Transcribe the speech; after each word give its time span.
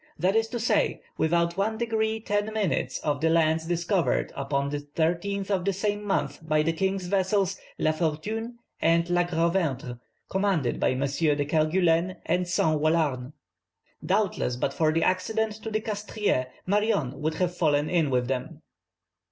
that 0.17 0.35
is 0.35 0.47
to 0.47 0.59
say 0.59 0.99
within 1.19 1.47
1 1.49 1.77
degree 1.77 2.19
10 2.19 2.51
minutes 2.53 2.97
of 3.01 3.21
the 3.21 3.29
lands 3.29 3.67
discovered 3.67 4.33
upon 4.35 4.69
the 4.71 4.79
13th 4.79 5.51
of 5.51 5.63
the 5.63 5.71
same 5.71 6.03
month 6.03 6.39
by 6.41 6.63
the 6.63 6.73
king's 6.73 7.05
vessels 7.05 7.59
La 7.77 7.91
Fortune 7.91 8.57
and 8.81 9.11
Le 9.11 9.23
Gros 9.25 9.53
Ventre, 9.53 9.99
commanded 10.27 10.79
by 10.79 10.95
MM. 10.95 11.37
de 11.37 11.45
Kerguelen 11.45 12.15
and 12.25 12.47
Saint 12.47 12.81
Allouarn. 12.81 13.33
Doubtless, 14.03 14.55
but 14.55 14.73
for 14.73 14.91
the 14.91 15.03
accident 15.03 15.53
to 15.61 15.69
the 15.69 15.81
Castries, 15.81 16.47
Marion 16.65 17.21
would 17.21 17.35
have 17.35 17.55
fallen 17.55 17.87
in 17.87 18.09
with 18.09 18.27
them. 18.27 18.63